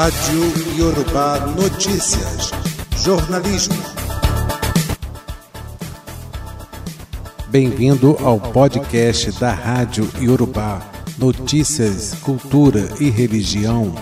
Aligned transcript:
Rádio 0.00 0.52
Yorubá 0.78 1.40
Notícias. 1.60 2.52
Jornalismo. 3.02 3.74
Bem-vindo 7.48 8.16
ao 8.22 8.38
podcast 8.38 9.32
da 9.40 9.50
Rádio 9.52 10.08
Yorubá 10.22 10.80
Notícias, 11.18 12.14
Cultura 12.22 12.88
e 13.00 13.10
Religião. 13.10 13.92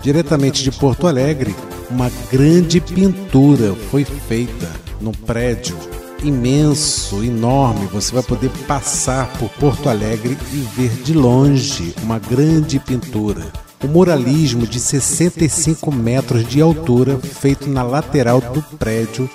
Diretamente 0.00 0.62
de 0.62 0.70
Porto 0.70 1.08
Alegre, 1.08 1.56
uma 1.90 2.08
grande 2.30 2.80
pintura 2.80 3.74
foi 3.90 4.04
feita 4.04 4.70
num 5.00 5.10
prédio 5.10 5.76
imenso, 6.22 7.24
enorme. 7.24 7.86
Você 7.86 8.14
vai 8.14 8.22
poder 8.22 8.50
passar 8.68 9.26
por 9.40 9.48
Porto 9.58 9.88
Alegre 9.88 10.38
e 10.52 10.58
ver 10.76 10.90
de 11.02 11.14
longe 11.14 11.92
uma 12.00 12.20
grande 12.20 12.78
pintura. 12.78 13.69
O 13.82 13.88
muralismo 13.88 14.66
de 14.66 14.78
65 14.78 15.90
metros 15.90 16.46
de 16.46 16.60
altura 16.60 17.18
feito 17.18 17.68
na 17.68 17.82
lateral 17.82 18.38
do 18.40 18.62
prédio 18.76 19.28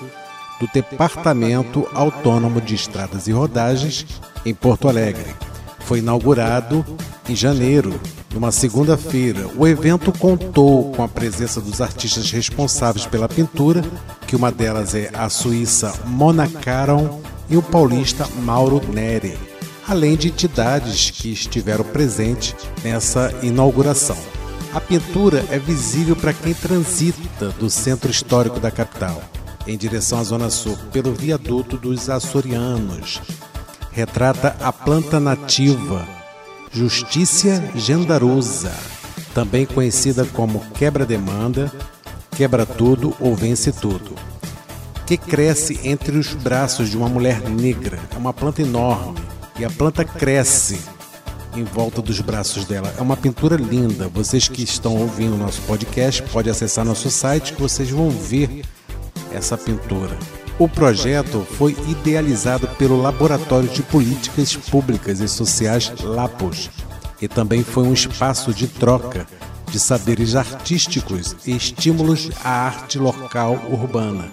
do 0.60 0.68
Departamento 0.72 1.86
Autônomo 1.92 2.60
de 2.60 2.76
Estradas 2.76 3.26
e 3.26 3.32
Rodagens 3.32 4.06
em 4.44 4.54
Porto 4.54 4.88
Alegre. 4.88 5.34
Foi 5.80 5.98
inaugurado 5.98 6.84
em 7.28 7.34
janeiro, 7.34 8.00
numa 8.32 8.52
segunda-feira. 8.52 9.48
O 9.56 9.66
evento 9.66 10.12
contou 10.16 10.92
com 10.92 11.02
a 11.02 11.08
presença 11.08 11.60
dos 11.60 11.80
artistas 11.80 12.30
responsáveis 12.30 13.04
pela 13.04 13.28
pintura, 13.28 13.84
que 14.28 14.36
uma 14.36 14.52
delas 14.52 14.94
é 14.94 15.10
a 15.12 15.28
suíça 15.28 15.92
Mona 16.06 16.48
Caron 16.48 17.20
e 17.50 17.56
o 17.56 17.62
paulista 17.62 18.28
Mauro 18.42 18.80
Neri, 18.92 19.36
além 19.88 20.16
de 20.16 20.28
entidades 20.28 21.10
que 21.10 21.32
estiveram 21.32 21.84
presentes 21.84 22.54
nessa 22.84 23.32
inauguração. 23.42 24.35
A 24.72 24.80
pintura 24.80 25.44
é 25.50 25.58
visível 25.58 26.14
para 26.14 26.32
quem 26.32 26.52
transita 26.52 27.48
do 27.58 27.70
centro 27.70 28.10
histórico 28.10 28.60
da 28.60 28.70
capital, 28.70 29.22
em 29.66 29.76
direção 29.76 30.18
à 30.18 30.22
Zona 30.22 30.50
Sul, 30.50 30.76
pelo 30.92 31.14
viaduto 31.14 31.76
dos 31.76 32.10
Açorianos. 32.10 33.20
Retrata 33.90 34.54
a 34.60 34.72
planta 34.72 35.18
nativa 35.18 36.06
Justiça 36.70 37.62
Gendarosa, 37.74 38.72
também 39.34 39.64
conhecida 39.64 40.26
como 40.26 40.60
quebra-demanda, 40.74 41.72
quebra-tudo 42.36 43.14
ou 43.18 43.34
vence-tudo, 43.34 44.14
que 45.06 45.16
cresce 45.16 45.80
entre 45.84 46.18
os 46.18 46.34
braços 46.34 46.90
de 46.90 46.96
uma 46.98 47.08
mulher 47.08 47.40
negra. 47.48 47.98
É 48.14 48.18
uma 48.18 48.32
planta 48.34 48.60
enorme 48.60 49.18
e 49.58 49.64
a 49.64 49.70
planta 49.70 50.04
cresce 50.04 50.78
em 51.56 51.64
volta 51.64 52.02
dos 52.02 52.20
braços 52.20 52.64
dela. 52.64 52.92
É 52.98 53.02
uma 53.02 53.16
pintura 53.16 53.56
linda. 53.56 54.08
Vocês 54.08 54.48
que 54.48 54.62
estão 54.62 54.96
ouvindo 54.96 55.34
o 55.34 55.38
nosso 55.38 55.60
podcast 55.62 56.22
podem 56.24 56.50
acessar 56.50 56.84
nosso 56.84 57.10
site 57.10 57.54
que 57.54 57.62
vocês 57.62 57.90
vão 57.90 58.10
ver 58.10 58.62
essa 59.32 59.56
pintura. 59.56 60.16
O 60.58 60.68
projeto 60.68 61.46
foi 61.58 61.76
idealizado 61.88 62.66
pelo 62.78 63.00
Laboratório 63.00 63.68
de 63.68 63.82
Políticas 63.82 64.56
Públicas 64.56 65.20
e 65.20 65.28
Sociais 65.28 65.92
LAPOS 66.00 66.70
e 67.20 67.28
também 67.28 67.62
foi 67.62 67.84
um 67.84 67.92
espaço 67.92 68.52
de 68.52 68.66
troca 68.66 69.26
de 69.70 69.80
saberes 69.80 70.34
artísticos 70.34 71.36
e 71.46 71.56
estímulos 71.56 72.30
à 72.44 72.50
arte 72.50 72.98
local 72.98 73.60
urbana. 73.70 74.30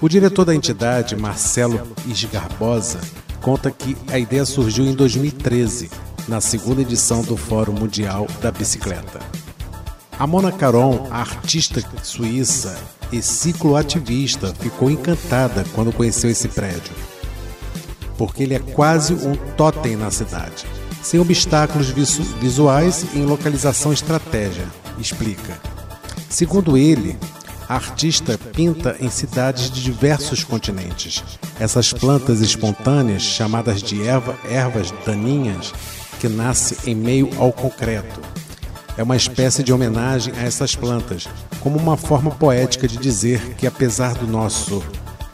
O 0.00 0.08
diretor 0.08 0.44
da 0.44 0.54
entidade, 0.54 1.16
Marcelo 1.16 1.80
Isgarbosa, 2.06 3.00
conta 3.36 3.70
que 3.70 3.96
a 4.08 4.18
ideia 4.18 4.44
surgiu 4.44 4.84
em 4.84 4.94
2013, 4.94 5.90
na 6.28 6.40
segunda 6.40 6.82
edição 6.82 7.22
do 7.22 7.36
Fórum 7.36 7.72
Mundial 7.72 8.26
da 8.40 8.50
Bicicleta. 8.50 9.20
A 10.18 10.26
Mona 10.26 10.50
Caron, 10.50 11.08
artista 11.10 11.82
suíça 12.02 12.76
e 13.12 13.20
cicloativista, 13.20 14.54
ficou 14.58 14.90
encantada 14.90 15.64
quando 15.74 15.92
conheceu 15.92 16.30
esse 16.30 16.48
prédio, 16.48 16.92
porque 18.16 18.42
ele 18.42 18.54
é 18.54 18.58
quase 18.58 19.12
um 19.12 19.36
totem 19.56 19.94
na 19.94 20.10
cidade, 20.10 20.66
sem 21.02 21.20
obstáculos 21.20 21.90
visuais 22.40 23.04
e 23.14 23.18
em 23.18 23.26
localização 23.26 23.92
estratégia, 23.92 24.66
explica. 24.98 25.60
Segundo 26.28 26.76
ele, 26.76 27.18
artista 27.68 28.38
pinta 28.54 28.96
em 29.00 29.10
cidades 29.10 29.70
de 29.70 29.82
diversos 29.82 30.44
continentes. 30.44 31.22
Essas 31.58 31.92
plantas 31.92 32.40
espontâneas, 32.40 33.22
chamadas 33.22 33.82
de 33.82 34.06
erva, 34.06 34.38
ervas 34.48 34.92
daninhas, 35.04 35.72
que 36.20 36.28
nascem 36.28 36.92
em 36.92 36.94
meio 36.94 37.30
ao 37.38 37.52
concreto, 37.52 38.20
é 38.96 39.02
uma 39.02 39.16
espécie 39.16 39.62
de 39.62 39.72
homenagem 39.72 40.32
a 40.38 40.42
essas 40.42 40.74
plantas, 40.74 41.28
como 41.60 41.78
uma 41.78 41.96
forma 41.96 42.30
poética 42.30 42.88
de 42.88 42.96
dizer 42.96 43.54
que, 43.56 43.66
apesar 43.66 44.14
do 44.14 44.26
nosso 44.26 44.82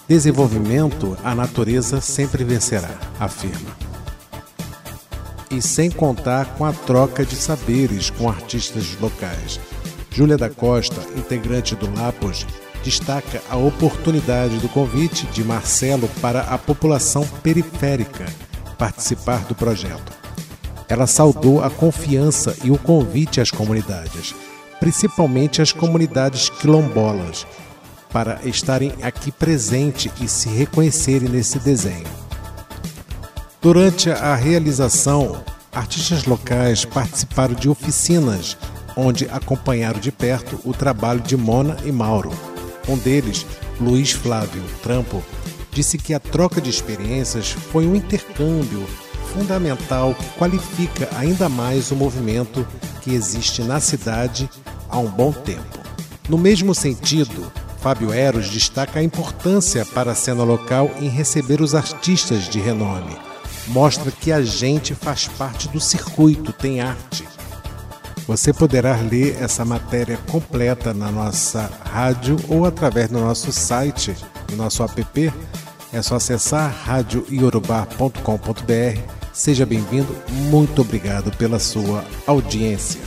desenvolvimento, 0.08 1.16
a 1.22 1.34
natureza 1.34 2.00
sempre 2.00 2.42
vencerá, 2.42 2.98
afirma. 3.20 3.70
E 5.48 5.62
sem 5.62 5.90
contar 5.90 6.46
com 6.56 6.64
a 6.64 6.72
troca 6.72 7.24
de 7.24 7.36
saberes 7.36 8.10
com 8.10 8.28
artistas 8.28 8.96
locais. 9.00 9.60
Júlia 10.14 10.36
da 10.36 10.50
Costa, 10.50 11.00
integrante 11.16 11.74
do 11.74 11.90
Lapos, 11.98 12.46
destaca 12.84 13.40
a 13.48 13.56
oportunidade 13.56 14.58
do 14.58 14.68
convite 14.68 15.26
de 15.28 15.42
Marcelo 15.42 16.08
para 16.20 16.42
a 16.42 16.58
população 16.58 17.26
periférica 17.42 18.26
participar 18.76 19.38
do 19.44 19.54
projeto. 19.54 20.12
Ela 20.88 21.06
saudou 21.06 21.64
a 21.64 21.70
confiança 21.70 22.54
e 22.62 22.70
o 22.70 22.76
convite 22.76 23.40
às 23.40 23.50
comunidades, 23.50 24.34
principalmente 24.78 25.62
às 25.62 25.72
comunidades 25.72 26.50
quilombolas, 26.50 27.46
para 28.10 28.40
estarem 28.44 28.92
aqui 29.02 29.32
presentes 29.32 30.12
e 30.20 30.28
se 30.28 30.50
reconhecerem 30.50 31.30
nesse 31.30 31.58
desenho. 31.58 32.04
Durante 33.62 34.10
a 34.10 34.34
realização, 34.34 35.42
artistas 35.72 36.24
locais 36.26 36.84
participaram 36.84 37.54
de 37.54 37.70
oficinas 37.70 38.58
onde 38.96 39.28
acompanharam 39.30 40.00
de 40.00 40.12
perto 40.12 40.58
o 40.64 40.72
trabalho 40.72 41.20
de 41.20 41.36
Mona 41.36 41.76
e 41.84 41.92
Mauro. 41.92 42.32
Um 42.88 42.96
deles, 42.96 43.46
Luiz 43.80 44.12
Flávio 44.12 44.62
Trampo, 44.82 45.22
disse 45.70 45.96
que 45.96 46.12
a 46.12 46.20
troca 46.20 46.60
de 46.60 46.70
experiências 46.70 47.50
foi 47.50 47.86
um 47.86 47.94
intercâmbio 47.94 48.86
fundamental 49.32 50.14
que 50.14 50.38
qualifica 50.38 51.08
ainda 51.16 51.48
mais 51.48 51.90
o 51.90 51.96
movimento 51.96 52.66
que 53.00 53.14
existe 53.14 53.62
na 53.62 53.80
cidade 53.80 54.48
há 54.88 54.98
um 54.98 55.08
bom 55.08 55.32
tempo. 55.32 55.80
No 56.28 56.36
mesmo 56.36 56.74
sentido, 56.74 57.50
Fábio 57.80 58.12
Eros 58.12 58.48
destaca 58.48 59.00
a 59.00 59.02
importância 59.02 59.84
para 59.84 60.12
a 60.12 60.14
cena 60.14 60.44
local 60.44 60.90
em 61.00 61.08
receber 61.08 61.60
os 61.60 61.74
artistas 61.74 62.48
de 62.48 62.60
renome. 62.60 63.16
Mostra 63.68 64.10
que 64.12 64.30
a 64.30 64.42
gente 64.42 64.94
faz 64.94 65.26
parte 65.26 65.68
do 65.68 65.80
circuito, 65.80 66.52
tem 66.52 66.80
arte. 66.80 67.21
Você 68.26 68.52
poderá 68.52 68.96
ler 68.96 69.40
essa 69.42 69.64
matéria 69.64 70.18
completa 70.30 70.94
na 70.94 71.10
nossa 71.10 71.68
rádio 71.84 72.36
ou 72.48 72.64
através 72.64 73.08
do 73.08 73.18
nosso 73.18 73.50
site, 73.52 74.14
no 74.50 74.56
nosso 74.56 74.84
app. 74.84 75.32
É 75.92 76.00
só 76.00 76.14
acessar 76.16 76.72
radioiorubá.com.br 76.84 79.00
Seja 79.32 79.66
bem-vindo, 79.66 80.14
muito 80.50 80.82
obrigado 80.82 81.36
pela 81.36 81.58
sua 81.58 82.04
audiência. 82.26 83.00